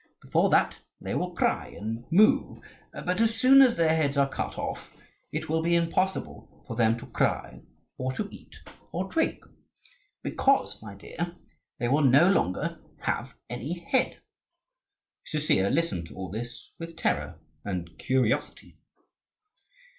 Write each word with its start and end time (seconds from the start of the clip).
Before 0.23 0.49
that, 0.49 0.79
they 0.99 1.13
will 1.13 1.35
cry 1.35 1.67
and 1.79 2.05
move; 2.11 2.57
but 2.91 3.21
as 3.21 3.35
soon 3.39 3.61
as 3.61 3.75
their 3.75 3.95
heads 3.95 4.17
are 4.17 4.27
cut 4.27 4.57
off, 4.57 4.91
it 5.31 5.47
will 5.47 5.61
be 5.61 5.75
impossible 5.75 6.63
for 6.65 6.75
them 6.75 6.97
to 6.97 7.05
cry, 7.05 7.61
or 7.99 8.11
to 8.13 8.27
eat 8.31 8.55
or 8.91 9.07
drink, 9.07 9.43
because, 10.23 10.81
my 10.81 10.95
dear, 10.95 11.35
they 11.77 11.87
will 11.87 12.01
no 12.01 12.31
longer 12.31 12.79
have 13.01 13.35
any 13.47 13.77
head." 13.81 14.17
Usisya 15.31 15.69
listened 15.69 16.07
to 16.07 16.15
all 16.15 16.31
this 16.31 16.71
with 16.79 16.95
terror 16.95 17.39
and 17.63 17.99
curiosity. 17.99 18.79